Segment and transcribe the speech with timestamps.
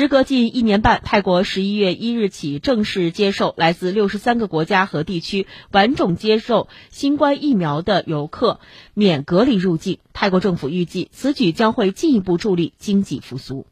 [0.00, 8.60] 时隔近一年半泰国十一月一日起正式接受来自六十三个国家和地区完整接受新冠疫苗的游客
[8.94, 9.98] 免隔离入境。
[10.14, 13.66] 泰国政府预计此举将会进一步助力经济复苏。